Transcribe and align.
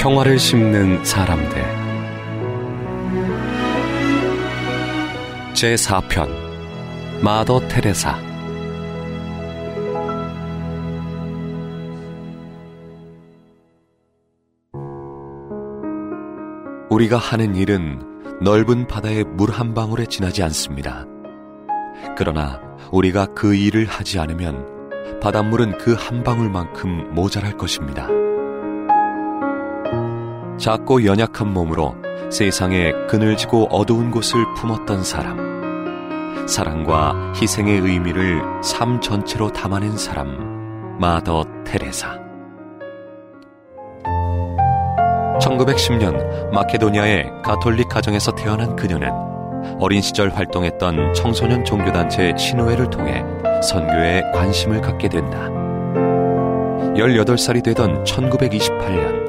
평화를 0.00 0.38
심는 0.38 1.04
사람들 1.04 1.62
제4편 5.52 7.22
마더 7.22 7.60
테레사 7.68 8.18
우리가 16.88 17.18
하는 17.18 17.54
일은 17.54 18.00
넓은 18.40 18.86
바다의 18.86 19.24
물 19.24 19.50
한 19.50 19.74
방울에 19.74 20.06
지나지 20.06 20.42
않습니다. 20.42 21.04
그러나 22.16 22.58
우리가 22.90 23.26
그 23.34 23.54
일을 23.54 23.84
하지 23.84 24.18
않으면 24.18 25.20
바닷물은 25.20 25.76
그 25.76 25.94
한 25.94 26.22
방울만큼 26.24 27.14
모자랄 27.14 27.58
것입니다. 27.58 28.08
작고 30.60 31.06
연약한 31.06 31.52
몸으로 31.54 31.94
세상에 32.30 32.92
그늘지고 33.08 33.66
어두운 33.70 34.10
곳을 34.10 34.44
품었던 34.56 35.02
사람. 35.02 36.46
사랑과 36.46 37.32
희생의 37.40 37.80
의미를 37.80 38.42
삶 38.62 39.00
전체로 39.00 39.50
담아낸 39.50 39.96
사람. 39.96 40.98
마더 41.00 41.44
테레사. 41.64 42.18
1910년 45.40 46.50
마케도니아의 46.52 47.30
가톨릭 47.42 47.88
가정에서 47.88 48.32
태어난 48.32 48.76
그녀는 48.76 49.10
어린 49.80 50.02
시절 50.02 50.28
활동했던 50.28 51.14
청소년 51.14 51.64
종교단체 51.64 52.34
신우회를 52.36 52.90
통해 52.90 53.24
선교에 53.62 54.30
관심을 54.34 54.82
갖게 54.82 55.08
된다. 55.08 55.48
18살이 56.94 57.64
되던 57.64 58.04
1928년, 58.04 59.19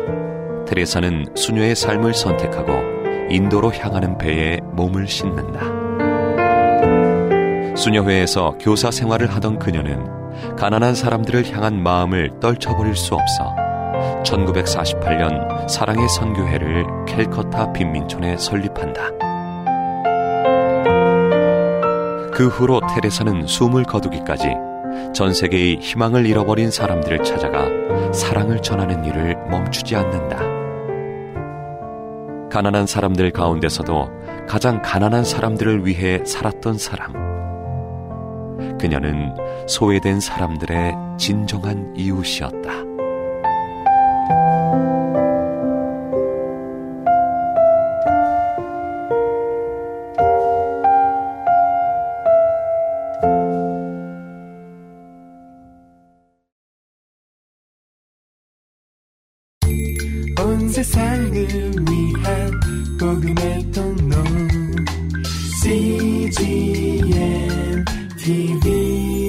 테레사는 0.72 1.36
수녀의 1.36 1.76
삶을 1.76 2.14
선택하고 2.14 2.72
인도로 3.30 3.74
향하는 3.74 4.18
배에 4.18 4.62
몸을 4.72 5.06
싣는다. 5.06 5.60
수녀회에서 7.76 8.56
교사 8.58 8.90
생활을 8.90 9.36
하던 9.36 9.60
그녀는 9.60 10.08
가난한 10.56 10.96
사람들을 10.96 11.54
향한 11.54 11.84
마음을 11.84 12.40
떨쳐버릴 12.40 12.96
수 12.96 13.16
없어 13.16 13.54
1948년 14.24 15.68
사랑의 15.68 16.08
선교회를 16.08 16.86
캘커타 17.06 17.74
빈민촌에 17.74 18.38
설립한다. 18.38 19.10
그 22.34 22.48
후로 22.48 22.80
테레사는 22.96 23.46
숨을 23.46 23.84
거두기까지 23.84 24.48
전 25.14 25.34
세계의 25.34 25.80
희망을 25.82 26.26
잃어버린 26.26 26.72
사람들을 26.72 27.24
찾아가 27.26 27.68
사랑을 28.14 28.62
전하는 28.62 29.04
일을 29.04 29.36
멈추지 29.50 29.98
않는다. 29.98 30.61
가난한 32.52 32.86
사람들 32.86 33.32
가운데서도 33.32 34.10
가장 34.46 34.82
가난한 34.82 35.24
사람들을 35.24 35.88
위해 35.88 36.22
살았던 36.26 36.78
사람. 36.78 37.14
그녀는 38.78 39.34
소외된 39.68 40.20
사람들의 40.20 40.94
진정한 41.18 41.94
이웃이었다. 41.96 42.92
온 60.44 60.70
세상을 60.70 61.91
통로 66.22 66.30
CGM 66.30 67.86
TV 68.18 69.21